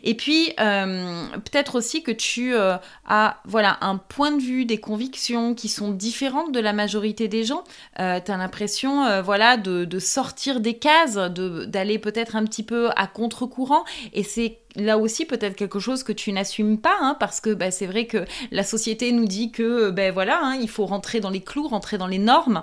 Et 0.02 0.14
puis, 0.14 0.52
euh, 0.58 1.26
peut-être 1.32 1.74
aussi 1.74 2.02
que 2.02 2.10
tu 2.10 2.54
euh, 2.54 2.76
as 3.06 3.36
voilà, 3.44 3.76
un 3.82 3.96
point 3.96 4.30
de 4.30 4.40
vue, 4.40 4.64
des 4.64 4.78
convictions 4.78 5.54
qui 5.54 5.68
sont 5.68 5.90
différentes 5.90 6.52
de 6.52 6.60
la 6.60 6.72
majorité 6.72 7.28
des 7.28 7.44
gens. 7.44 7.64
Euh, 8.00 8.20
tu 8.24 8.30
as 8.30 8.36
l'impression 8.36 9.22
voilà, 9.22 9.56
de, 9.56 9.98
sortir 9.98 10.60
des 10.60 10.74
cases, 10.74 11.14
d'aller 11.14 11.98
peut-être 11.98 12.36
un 12.36 12.44
petit 12.44 12.62
peu 12.62 12.90
à 12.96 13.06
contre-courant. 13.06 13.84
Et 14.12 14.22
c'est 14.22 14.58
là 14.76 14.98
aussi 14.98 15.24
peut-être 15.24 15.56
quelque 15.56 15.78
chose 15.78 16.02
que 16.02 16.12
tu 16.12 16.32
n'assumes 16.32 16.78
pas, 16.78 16.96
hein, 17.00 17.16
parce 17.20 17.40
que 17.40 17.52
bah, 17.54 17.70
c'est 17.70 17.86
vrai 17.86 18.06
que 18.06 18.24
la 18.50 18.64
société 18.64 19.12
nous 19.12 19.26
dit 19.26 19.52
que 19.52 19.90
ben 19.90 20.12
voilà, 20.12 20.40
hein, 20.42 20.58
il 20.60 20.68
faut 20.68 20.86
rentrer 20.86 21.20
dans 21.20 21.30
les 21.30 21.42
clous, 21.42 21.68
rentrer 21.68 21.98
dans 21.98 22.06
les 22.06 22.18
normes. 22.18 22.62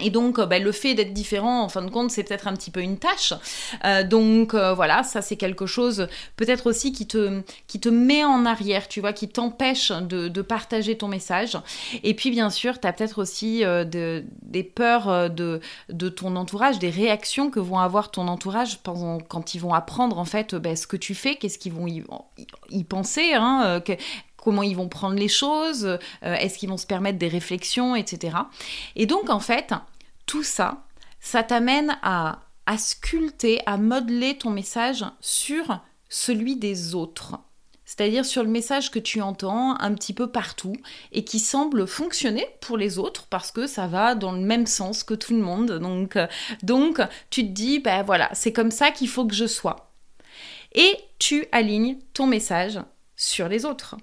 Et 0.00 0.10
donc, 0.10 0.38
euh, 0.38 0.46
bah, 0.46 0.58
le 0.58 0.72
fait 0.72 0.94
d'être 0.94 1.12
différent, 1.12 1.62
en 1.62 1.68
fin 1.68 1.82
de 1.82 1.90
compte, 1.90 2.10
c'est 2.10 2.24
peut-être 2.24 2.46
un 2.46 2.54
petit 2.54 2.70
peu 2.70 2.80
une 2.80 2.98
tâche. 2.98 3.32
Euh, 3.84 4.02
donc, 4.02 4.54
euh, 4.54 4.74
voilà, 4.74 5.02
ça, 5.02 5.22
c'est 5.22 5.36
quelque 5.36 5.66
chose 5.66 6.06
peut-être 6.36 6.66
aussi 6.68 6.92
qui 6.92 7.06
te, 7.06 7.42
qui 7.66 7.80
te 7.80 7.88
met 7.88 8.24
en 8.24 8.44
arrière, 8.44 8.88
tu 8.88 9.00
vois, 9.00 9.12
qui 9.12 9.28
t'empêche 9.28 9.92
de, 9.92 10.28
de, 10.28 10.42
partager 10.42 10.96
ton 10.96 11.08
message. 11.08 11.58
Et 12.02 12.14
puis, 12.14 12.30
bien 12.30 12.50
sûr, 12.50 12.78
tu 12.80 12.86
as 12.86 12.92
peut-être 12.92 13.20
aussi 13.20 13.60
de, 13.62 14.24
des 14.42 14.62
peurs 14.62 15.30
de, 15.30 15.60
de 15.88 16.08
ton 16.08 16.36
entourage, 16.36 16.78
des 16.78 16.90
réactions 16.90 17.50
que 17.50 17.58
vont 17.58 17.78
avoir 17.78 18.10
ton 18.10 18.28
entourage 18.28 18.78
quand 18.84 19.54
ils 19.54 19.58
vont 19.58 19.74
apprendre, 19.74 20.18
en 20.18 20.24
fait, 20.24 20.54
bah, 20.54 20.76
ce 20.76 20.86
que 20.86 20.96
tu 20.96 21.14
fais, 21.14 21.36
qu'est-ce 21.36 21.58
qu'ils 21.58 21.72
vont 21.72 21.86
y, 21.86 22.04
y 22.70 22.84
penser, 22.84 23.32
hein, 23.34 23.80
comment 24.46 24.62
ils 24.62 24.76
vont 24.76 24.88
prendre 24.88 25.16
les 25.16 25.26
choses, 25.26 25.84
euh, 25.86 25.98
est-ce 26.22 26.56
qu'ils 26.56 26.68
vont 26.68 26.76
se 26.76 26.86
permettre 26.86 27.18
des 27.18 27.26
réflexions, 27.26 27.96
etc. 27.96 28.36
Et 28.94 29.04
donc 29.04 29.28
en 29.28 29.40
fait, 29.40 29.74
tout 30.24 30.44
ça, 30.44 30.84
ça 31.18 31.42
t'amène 31.42 31.98
à, 32.04 32.42
sculpter, 32.78 33.60
à 33.66 33.76
modeler 33.76 34.38
ton 34.38 34.50
message 34.50 35.04
sur 35.20 35.80
celui 36.08 36.54
des 36.54 36.94
autres. 36.94 37.40
C'est-à-dire 37.84 38.24
sur 38.24 38.44
le 38.44 38.48
message 38.48 38.92
que 38.92 39.00
tu 39.00 39.20
entends 39.20 39.76
un 39.80 39.92
petit 39.94 40.12
peu 40.12 40.30
partout 40.30 40.76
et 41.10 41.24
qui 41.24 41.40
semble 41.40 41.88
fonctionner 41.88 42.46
pour 42.60 42.76
les 42.76 42.98
autres 43.00 43.26
parce 43.26 43.50
que 43.50 43.66
ça 43.66 43.88
va 43.88 44.14
dans 44.14 44.30
le 44.30 44.42
même 44.42 44.68
sens 44.68 45.02
que 45.02 45.14
tout 45.14 45.34
le 45.34 45.42
monde. 45.42 45.72
Donc, 45.72 46.14
euh, 46.14 46.28
donc 46.62 47.00
tu 47.30 47.42
te 47.42 47.52
dis, 47.52 47.80
ben 47.80 48.04
voilà, 48.04 48.30
c'est 48.32 48.52
comme 48.52 48.70
ça 48.70 48.92
qu'il 48.92 49.08
faut 49.08 49.26
que 49.26 49.34
je 49.34 49.48
sois. 49.48 49.90
Et 50.72 50.96
tu 51.18 51.46
alignes 51.50 51.98
ton 52.14 52.28
message 52.28 52.78
sur 53.16 53.48
les 53.48 53.64
autres. 53.64 53.96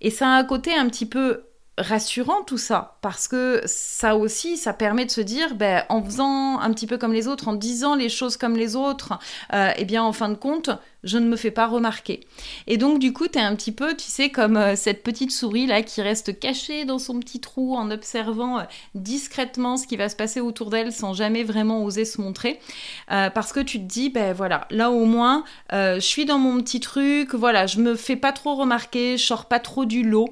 Et 0.00 0.10
ça 0.10 0.28
a 0.28 0.38
un 0.38 0.44
côté 0.44 0.74
un 0.74 0.88
petit 0.88 1.06
peu 1.06 1.49
rassurant 1.78 2.42
tout 2.42 2.58
ça, 2.58 2.98
parce 3.00 3.26
que 3.26 3.62
ça 3.64 4.16
aussi, 4.16 4.56
ça 4.56 4.72
permet 4.72 5.06
de 5.06 5.10
se 5.10 5.20
dire, 5.20 5.54
ben, 5.54 5.84
en 5.88 6.02
faisant 6.02 6.58
un 6.58 6.72
petit 6.72 6.86
peu 6.86 6.98
comme 6.98 7.12
les 7.12 7.26
autres, 7.26 7.48
en 7.48 7.54
disant 7.54 7.94
les 7.94 8.08
choses 8.08 8.36
comme 8.36 8.56
les 8.56 8.76
autres, 8.76 9.18
euh, 9.54 9.72
eh 9.76 9.84
bien, 9.84 10.02
en 10.02 10.12
fin 10.12 10.28
de 10.28 10.34
compte, 10.34 10.70
je 11.04 11.16
ne 11.16 11.26
me 11.26 11.36
fais 11.36 11.50
pas 11.50 11.66
remarquer. 11.66 12.26
Et 12.66 12.76
donc, 12.76 12.98
du 12.98 13.14
coup, 13.14 13.28
tu 13.28 13.38
es 13.38 13.42
un 13.42 13.56
petit 13.56 13.72
peu, 13.72 13.96
tu 13.96 14.06
sais, 14.06 14.28
comme 14.28 14.58
euh, 14.58 14.76
cette 14.76 15.02
petite 15.02 15.32
souris 15.32 15.66
là 15.66 15.82
qui 15.82 16.02
reste 16.02 16.38
cachée 16.38 16.84
dans 16.84 16.98
son 16.98 17.18
petit 17.18 17.40
trou 17.40 17.74
en 17.74 17.90
observant 17.90 18.58
euh, 18.58 18.64
discrètement 18.94 19.78
ce 19.78 19.86
qui 19.86 19.96
va 19.96 20.10
se 20.10 20.16
passer 20.16 20.40
autour 20.40 20.68
d'elle 20.68 20.92
sans 20.92 21.14
jamais 21.14 21.44
vraiment 21.44 21.82
oser 21.84 22.04
se 22.04 22.20
montrer. 22.20 22.60
parce 23.08 23.52
que 23.52 23.60
tu 23.60 23.78
te 23.78 23.84
dis, 23.84 24.10
ben 24.10 24.34
voilà, 24.34 24.66
là 24.70 24.90
au 24.90 25.04
moins, 25.04 25.44
je 25.72 25.98
suis 26.00 26.26
dans 26.26 26.38
mon 26.38 26.60
petit 26.60 26.80
truc, 26.80 27.34
voilà, 27.34 27.66
je 27.66 27.78
me 27.78 27.94
fais 27.94 28.16
pas 28.16 28.32
trop 28.32 28.54
remarquer, 28.54 29.16
je 29.16 29.24
sors 29.24 29.46
pas 29.46 29.60
trop 29.60 29.84
du 29.84 30.02
lot. 30.02 30.28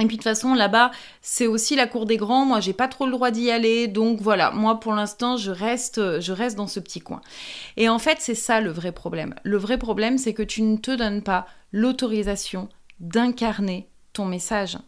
Et 0.00 0.06
puis 0.06 0.16
de 0.16 0.22
toute 0.22 0.24
façon, 0.24 0.54
là-bas, 0.54 0.90
c'est 1.22 1.46
aussi 1.46 1.76
la 1.76 1.86
cour 1.86 2.04
des 2.04 2.16
grands. 2.16 2.44
Moi, 2.44 2.58
j'ai 2.60 2.72
pas 2.72 2.88
trop 2.88 3.06
le 3.06 3.12
droit 3.12 3.30
d'y 3.30 3.50
aller. 3.50 3.86
Donc 3.86 4.20
voilà, 4.20 4.50
moi 4.50 4.80
pour 4.80 4.92
l'instant, 4.92 5.36
je 5.36 5.52
reste, 5.52 6.20
je 6.20 6.32
reste 6.32 6.56
dans 6.56 6.66
ce 6.66 6.80
petit 6.80 7.00
coin. 7.00 7.20
Et 7.76 7.88
en 7.88 8.00
fait, 8.00 8.18
c'est 8.20 8.34
ça 8.34 8.60
le 8.60 8.70
vrai 8.70 8.90
problème. 8.90 9.34
Le 9.44 9.56
vrai 9.56 9.78
problème, 9.78 10.18
c'est 10.18 10.34
que 10.34 10.42
tu 10.42 10.62
ne 10.62 10.76
te 10.76 10.90
donnes 10.90 11.22
pas 11.22 11.46
l'autorisation 11.72 12.68
d'incarner 12.98 13.88
ton 14.12 14.24
message. 14.24 14.78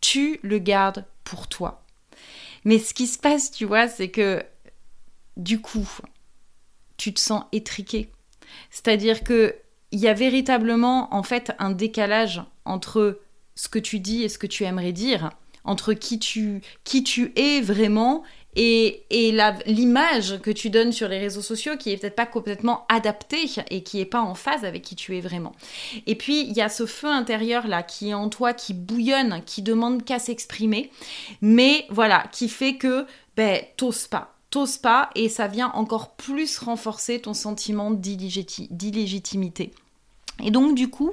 Tu 0.00 0.38
le 0.42 0.58
gardes 0.58 1.04
pour 1.24 1.48
toi. 1.48 1.82
Mais 2.64 2.78
ce 2.78 2.94
qui 2.94 3.08
se 3.08 3.18
passe, 3.18 3.50
tu 3.50 3.64
vois, 3.64 3.88
c'est 3.88 4.10
que 4.10 4.44
du 5.36 5.60
coup, 5.60 5.88
tu 6.96 7.12
te 7.12 7.20
sens 7.20 7.44
étriqué. 7.50 8.12
C'est-à-dire 8.70 9.24
que 9.24 9.56
il 9.90 9.98
y 9.98 10.08
a 10.08 10.14
véritablement 10.14 11.14
en 11.14 11.22
fait 11.22 11.52
un 11.58 11.70
décalage 11.70 12.42
entre 12.64 13.20
ce 13.54 13.68
que 13.68 13.78
tu 13.78 14.00
dis 14.00 14.22
et 14.22 14.28
ce 14.28 14.38
que 14.38 14.46
tu 14.46 14.64
aimerais 14.64 14.92
dire, 14.92 15.30
entre 15.64 15.94
qui 15.94 16.18
tu, 16.18 16.60
qui 16.84 17.04
tu 17.04 17.32
es 17.36 17.60
vraiment 17.60 18.22
et, 18.54 19.04
et 19.08 19.32
l'image 19.66 20.38
que 20.42 20.50
tu 20.50 20.68
donnes 20.68 20.92
sur 20.92 21.08
les 21.08 21.18
réseaux 21.18 21.40
sociaux 21.40 21.76
qui 21.78 21.90
est 21.90 21.96
peut-être 21.96 22.16
pas 22.16 22.26
complètement 22.26 22.84
adaptée 22.90 23.48
et 23.70 23.82
qui 23.82 24.00
est 24.00 24.06
pas 24.06 24.20
en 24.20 24.34
phase 24.34 24.64
avec 24.64 24.82
qui 24.82 24.94
tu 24.94 25.16
es 25.16 25.20
vraiment. 25.20 25.52
Et 26.06 26.16
puis 26.16 26.42
il 26.42 26.52
y 26.52 26.60
a 26.60 26.68
ce 26.68 26.84
feu 26.84 27.08
intérieur 27.08 27.66
là 27.66 27.82
qui 27.82 28.10
est 28.10 28.14
en 28.14 28.28
toi, 28.28 28.52
qui 28.52 28.74
bouillonne, 28.74 29.42
qui 29.46 29.62
demande 29.62 30.04
qu'à 30.04 30.18
s'exprimer, 30.18 30.90
mais 31.40 31.86
voilà, 31.88 32.24
qui 32.30 32.48
fait 32.48 32.76
que 32.76 33.06
ben 33.36 33.62
t'oses 33.78 34.06
pas, 34.06 34.34
t'oses 34.50 34.76
pas 34.76 35.08
et 35.14 35.30
ça 35.30 35.46
vient 35.46 35.70
encore 35.74 36.10
plus 36.10 36.58
renforcer 36.58 37.20
ton 37.20 37.32
sentiment 37.32 37.90
d'illégitimité. 37.90 39.72
Et 40.42 40.50
donc 40.50 40.74
du 40.74 40.88
coup, 40.88 41.12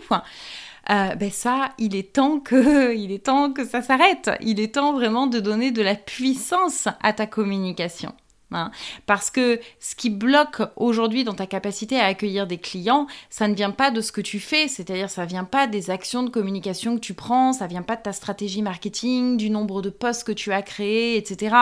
euh, 0.90 1.16
ben 1.16 1.30
ça, 1.32 1.72
il 1.78 1.96
est 1.96 2.14
temps 2.14 2.40
que, 2.40 2.94
il 2.96 3.12
est 3.12 3.26
temps 3.26 3.52
que 3.52 3.66
ça 3.66 3.82
s'arrête. 3.82 4.32
Il 4.42 4.60
est 4.60 4.76
temps 4.76 4.94
vraiment 4.94 5.28
de 5.28 5.40
donner 5.40 5.72
de 5.72 5.82
la 5.82 5.96
puissance 5.96 6.88
à 7.02 7.14
ta 7.14 7.28
communication. 7.28 8.14
Hein. 8.52 8.72
Parce 9.06 9.30
que 9.30 9.60
ce 9.80 9.96
qui 9.96 10.10
bloque 10.10 10.62
aujourd'hui 10.76 11.24
dans 11.24 11.36
ta 11.36 11.46
capacité 11.46 12.00
à 12.00 12.06
accueillir 12.06 12.48
des 12.48 12.58
clients, 12.58 13.06
ça 13.30 13.48
ne 13.48 13.54
vient 13.54 13.72
pas 13.72 13.92
de 13.92 14.02
ce 14.02 14.12
que 14.12 14.22
tu 14.22 14.40
fais, 14.40 14.68
c'est-à-dire 14.68 15.10
ça 15.10 15.26
vient 15.26 15.44
pas 15.44 15.68
des 15.68 15.92
actions 15.92 16.24
de 16.24 16.30
communication 16.30 16.96
que 16.96 17.02
tu 17.02 17.14
prends, 17.14 17.54
ça 17.54 17.68
vient 17.68 17.84
pas 17.84 17.96
de 17.96 18.02
ta 18.02 18.14
stratégie 18.14 18.64
marketing, 18.64 19.38
du 19.38 19.52
nombre 19.52 19.82
de 19.84 19.90
posts 19.90 20.26
que 20.26 20.32
tu 20.32 20.52
as 20.52 20.64
créés, 20.64 21.18
etc. 21.18 21.56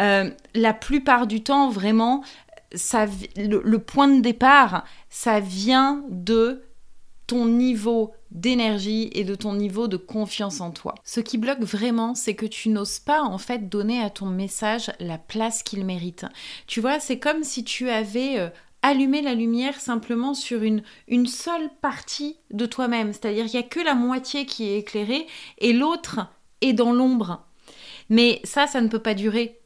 Euh, 0.00 0.30
la 0.54 0.74
plupart 0.74 1.28
du 1.28 1.42
temps, 1.42 1.70
vraiment, 1.70 2.24
le 2.72 3.76
point 3.76 4.08
de 4.08 4.20
départ, 4.20 4.84
ça 5.10 5.38
vient 5.38 6.02
de 6.08 6.64
ton 7.28 7.44
niveau 7.46 8.12
d'énergie 8.30 9.10
et 9.12 9.24
de 9.24 9.34
ton 9.34 9.54
niveau 9.54 9.88
de 9.88 9.96
confiance 9.96 10.60
en 10.60 10.70
toi. 10.70 10.94
Ce 11.04 11.20
qui 11.20 11.38
bloque 11.38 11.62
vraiment, 11.62 12.14
c'est 12.14 12.34
que 12.34 12.46
tu 12.46 12.68
n'oses 12.68 12.98
pas 12.98 13.22
en 13.22 13.38
fait 13.38 13.68
donner 13.68 14.02
à 14.02 14.10
ton 14.10 14.26
message 14.26 14.90
la 15.00 15.18
place 15.18 15.62
qu'il 15.62 15.84
mérite. 15.84 16.26
Tu 16.66 16.80
vois, 16.80 17.00
c'est 17.00 17.18
comme 17.18 17.44
si 17.44 17.64
tu 17.64 17.88
avais 17.88 18.38
euh, 18.38 18.48
allumé 18.82 19.22
la 19.22 19.34
lumière 19.34 19.80
simplement 19.80 20.34
sur 20.34 20.62
une, 20.62 20.82
une 21.08 21.26
seule 21.26 21.70
partie 21.80 22.36
de 22.50 22.66
toi-même, 22.66 23.12
c'est-à-dire 23.12 23.46
qu'il 23.46 23.58
n'y 23.58 23.66
a 23.66 23.68
que 23.68 23.80
la 23.80 23.94
moitié 23.94 24.46
qui 24.46 24.68
est 24.68 24.78
éclairée 24.78 25.26
et 25.58 25.72
l'autre 25.72 26.20
est 26.60 26.72
dans 26.72 26.92
l'ombre. 26.92 27.44
Mais 28.10 28.40
ça, 28.44 28.66
ça 28.66 28.80
ne 28.80 28.88
peut 28.88 28.98
pas 28.98 29.14
durer. 29.14 29.60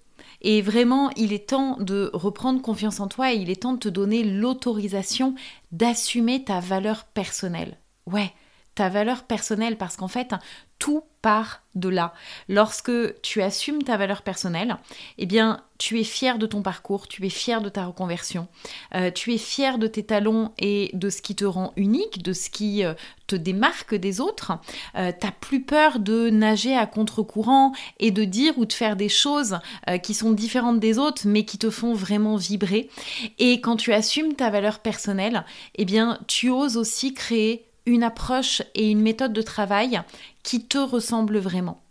Et 0.44 0.60
vraiment, 0.60 1.10
il 1.16 1.32
est 1.32 1.50
temps 1.50 1.76
de 1.78 2.10
reprendre 2.12 2.60
confiance 2.60 2.98
en 2.98 3.06
toi 3.06 3.32
et 3.32 3.36
il 3.36 3.48
est 3.48 3.62
temps 3.62 3.74
de 3.74 3.78
te 3.78 3.88
donner 3.88 4.24
l'autorisation 4.24 5.36
d'assumer 5.70 6.42
ta 6.42 6.58
valeur 6.58 7.04
personnelle. 7.04 7.78
Ouais, 8.06 8.32
ta 8.74 8.88
valeur 8.88 9.24
personnelle 9.24 9.76
parce 9.76 9.96
qu'en 9.96 10.08
fait, 10.08 10.34
tout 10.82 11.04
part 11.20 11.62
de 11.76 11.88
là. 11.88 12.12
Lorsque 12.48 12.90
tu 13.22 13.40
assumes 13.40 13.84
ta 13.84 13.96
valeur 13.96 14.22
personnelle, 14.22 14.76
eh 15.16 15.26
bien, 15.26 15.62
tu 15.78 16.00
es 16.00 16.04
fier 16.04 16.38
de 16.38 16.46
ton 16.46 16.62
parcours, 16.62 17.06
tu 17.06 17.24
es 17.24 17.28
fier 17.30 17.60
de 17.60 17.68
ta 17.68 17.86
reconversion, 17.86 18.48
euh, 18.96 19.12
tu 19.12 19.32
es 19.32 19.38
fier 19.38 19.78
de 19.78 19.86
tes 19.86 20.02
talents 20.02 20.52
et 20.58 20.90
de 20.94 21.08
ce 21.08 21.22
qui 21.22 21.36
te 21.36 21.44
rend 21.44 21.72
unique, 21.76 22.24
de 22.24 22.32
ce 22.32 22.50
qui 22.50 22.84
euh, 22.84 22.94
te 23.28 23.36
démarque 23.36 23.94
des 23.94 24.20
autres. 24.20 24.58
Euh, 24.96 25.12
t'as 25.16 25.30
plus 25.30 25.62
peur 25.62 26.00
de 26.00 26.30
nager 26.30 26.76
à 26.76 26.86
contre-courant 26.86 27.72
et 28.00 28.10
de 28.10 28.24
dire 28.24 28.58
ou 28.58 28.64
de 28.66 28.72
faire 28.72 28.96
des 28.96 29.08
choses 29.08 29.60
qui 30.02 30.14
sont 30.14 30.32
différentes 30.32 30.80
des 30.80 30.98
autres, 30.98 31.22
mais 31.26 31.44
qui 31.44 31.58
te 31.58 31.70
font 31.70 31.94
vraiment 31.94 32.34
vibrer. 32.34 32.90
Et 33.38 33.60
quand 33.60 33.76
tu 33.76 33.92
assumes 33.92 34.34
ta 34.34 34.50
valeur 34.50 34.80
personnelle, 34.80 35.44
eh 35.76 35.84
bien, 35.84 36.18
tu 36.26 36.50
oses 36.50 36.76
aussi 36.76 37.14
créer 37.14 37.66
une 37.86 38.02
approche 38.02 38.62
et 38.74 38.90
une 38.90 39.00
méthode 39.00 39.32
de 39.32 39.42
travail 39.42 40.00
qui 40.42 40.66
te 40.66 40.78
ressemble 40.78 41.38
vraiment. 41.38 41.82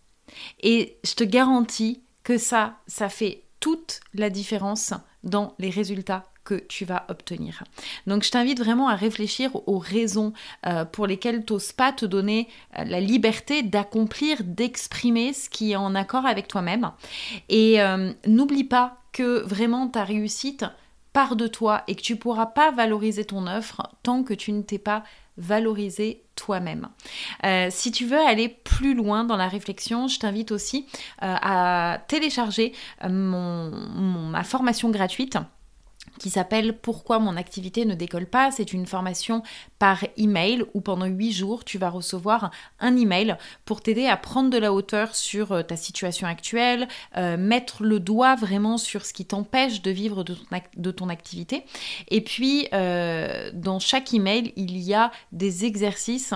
Et 0.61 0.97
je 1.03 1.13
te 1.13 1.23
garantis 1.23 2.01
que 2.23 2.37
ça, 2.37 2.75
ça 2.87 3.09
fait 3.09 3.43
toute 3.59 3.99
la 4.13 4.29
différence 4.29 4.93
dans 5.23 5.53
les 5.59 5.69
résultats 5.69 6.25
que 6.43 6.55
tu 6.55 6.85
vas 6.85 7.05
obtenir. 7.09 7.63
Donc 8.07 8.23
je 8.23 8.31
t'invite 8.31 8.59
vraiment 8.59 8.87
à 8.87 8.95
réfléchir 8.95 9.51
aux 9.67 9.77
raisons 9.77 10.33
euh, 10.65 10.85
pour 10.85 11.05
lesquelles 11.05 11.45
tu 11.45 11.53
n'oses 11.53 11.71
pas 11.71 11.91
te 11.91 12.05
donner 12.05 12.47
euh, 12.77 12.83
la 12.83 12.99
liberté 12.99 13.61
d'accomplir, 13.61 14.37
d'exprimer 14.43 15.33
ce 15.33 15.49
qui 15.49 15.71
est 15.71 15.75
en 15.75 15.93
accord 15.93 16.25
avec 16.25 16.47
toi-même. 16.47 16.91
Et 17.49 17.81
euh, 17.81 18.11
n'oublie 18.25 18.63
pas 18.63 18.97
que 19.11 19.41
vraiment 19.45 19.87
ta 19.87 20.03
réussite 20.03 20.65
part 21.13 21.35
de 21.35 21.47
toi 21.47 21.83
et 21.87 21.95
que 21.95 22.01
tu 22.01 22.15
pourras 22.15 22.47
pas 22.47 22.71
valoriser 22.71 23.25
ton 23.25 23.45
offre 23.45 23.89
tant 24.01 24.23
que 24.23 24.33
tu 24.33 24.51
ne 24.51 24.61
t'es 24.61 24.79
pas 24.79 25.03
valoriser 25.37 26.23
toi-même. 26.35 26.89
Euh, 27.45 27.67
si 27.69 27.91
tu 27.91 28.05
veux 28.05 28.19
aller 28.19 28.49
plus 28.49 28.93
loin 28.93 29.23
dans 29.23 29.37
la 29.37 29.47
réflexion, 29.47 30.07
je 30.07 30.19
t'invite 30.19 30.51
aussi 30.51 30.87
euh, 31.23 31.35
à 31.41 31.99
télécharger 32.07 32.73
ma 33.03 34.43
formation 34.43 34.89
gratuite 34.89 35.37
qui 36.21 36.29
s'appelle 36.29 36.77
Pourquoi 36.77 37.17
mon 37.19 37.35
activité 37.35 37.83
ne 37.83 37.95
décolle 37.95 38.27
pas. 38.27 38.51
C'est 38.51 38.73
une 38.73 38.85
formation 38.85 39.41
par 39.79 40.05
email 40.17 40.63
où 40.75 40.81
pendant 40.81 41.07
8 41.07 41.31
jours, 41.31 41.65
tu 41.65 41.79
vas 41.79 41.89
recevoir 41.89 42.51
un 42.79 42.95
email 42.95 43.35
pour 43.65 43.81
t'aider 43.81 44.05
à 44.05 44.17
prendre 44.17 44.51
de 44.51 44.57
la 44.59 44.71
hauteur 44.71 45.15
sur 45.15 45.51
euh, 45.51 45.63
ta 45.63 45.75
situation 45.75 46.27
actuelle, 46.27 46.87
euh, 47.17 47.37
mettre 47.37 47.83
le 47.83 47.99
doigt 47.99 48.35
vraiment 48.35 48.77
sur 48.77 49.03
ce 49.03 49.13
qui 49.13 49.25
t'empêche 49.25 49.81
de 49.81 49.89
vivre 49.89 50.23
de 50.23 50.91
ton, 50.91 51.09
activité. 51.09 51.65
Et 52.09 52.21
puis, 52.21 52.67
euh, 52.73 53.49
dans 53.53 53.79
chaque 53.79 54.13
email, 54.13 54.53
il 54.55 54.77
y 54.77 54.93
a 54.93 55.11
des 55.31 55.65
exercices 55.65 56.35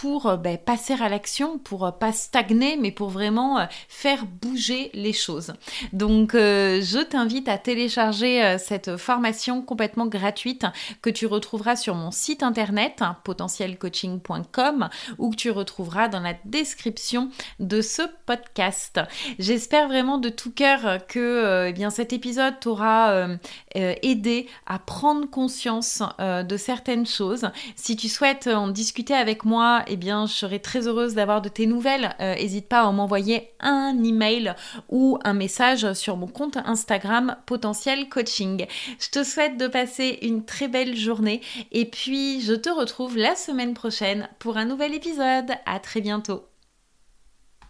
pour 0.00 0.26
euh, 0.26 0.36
ben, 0.36 0.58
passer 0.58 0.94
à 1.00 1.08
l'action, 1.08 1.58
pour 1.58 1.86
euh, 1.86 1.90
pas 1.90 2.12
stagner, 2.12 2.76
mais 2.76 2.90
pour 2.90 3.08
vraiment 3.08 3.58
euh, 3.58 3.64
faire 3.88 4.26
bouger 4.26 4.90
les 4.92 5.14
choses. 5.14 5.54
Donc 5.92 6.32
je 6.34 7.02
t'invite 7.02 7.48
à 7.48 7.58
télécharger 7.58 8.56
cette 8.58 8.96
formation 8.96 9.62
complètement 9.62 10.06
gratuite 10.06 10.66
que 11.02 11.10
tu 11.10 11.26
retrouveras 11.26 11.76
sur 11.76 11.94
mon 11.94 12.10
site 12.10 12.42
internet 12.42 13.00
hein, 13.00 13.16
potentielcoaching.com 13.24 14.88
ou 15.18 15.30
que 15.30 15.36
tu 15.36 15.50
retrouveras 15.50 16.08
dans 16.08 16.20
la 16.20 16.34
description 16.44 17.30
de 17.60 17.80
ce 17.80 18.02
podcast. 18.26 19.00
J'espère 19.38 19.88
vraiment 19.88 20.18
de 20.18 20.28
tout 20.28 20.50
cœur 20.50 21.06
que 21.06 21.68
eh 21.68 21.72
bien 21.72 21.90
cet 21.90 22.12
épisode 22.12 22.58
t'aura 22.60 23.26
aidé 23.74 24.48
à 24.66 24.78
prendre 24.78 25.28
conscience 25.28 26.02
de 26.18 26.56
certaines 26.56 27.06
choses. 27.06 27.48
Si 27.76 27.96
tu 27.96 28.08
souhaites 28.08 28.48
en 28.48 28.68
discuter 28.68 29.14
avec 29.14 29.44
moi, 29.44 29.84
eh 29.88 29.96
bien, 29.96 30.26
je 30.26 30.32
serais 30.32 30.58
très 30.58 30.86
heureuse 30.86 31.14
d'avoir 31.14 31.42
de 31.42 31.48
tes 31.48 31.66
nouvelles. 31.66 32.14
N'hésite 32.20 32.64
euh, 32.64 32.68
pas 32.68 32.82
à 32.82 32.92
m'envoyer 32.92 33.50
un 33.60 34.02
email 34.02 34.54
ou 34.88 35.18
un 35.24 35.34
message 35.34 35.92
sur 35.94 36.16
mon 36.16 36.26
compte 36.26 36.56
Instagram 36.64 37.36
Potentiel 37.46 38.08
Coaching. 38.08 38.66
Je 38.98 39.10
te 39.10 39.24
souhaite 39.24 39.56
de 39.56 39.66
passer 39.66 40.18
une 40.22 40.44
très 40.44 40.68
belle 40.68 40.96
journée 40.96 41.40
et 41.72 41.84
puis 41.84 42.40
je 42.40 42.54
te 42.54 42.70
retrouve 42.70 43.16
la 43.16 43.34
semaine 43.34 43.74
prochaine 43.74 44.28
pour 44.38 44.56
un 44.56 44.64
nouvel 44.64 44.94
épisode. 44.94 45.52
À 45.66 45.80
très 45.80 46.00
bientôt. 46.00 46.44